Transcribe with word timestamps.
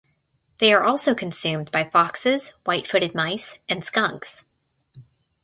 They 0.57 0.73
are 0.73 0.83
also 0.83 1.13
consumed 1.13 1.69
by 1.71 1.83
foxes, 1.83 2.53
white-footed 2.65 3.13
mice, 3.13 3.59
and 3.69 3.83
skunks. 3.83 4.43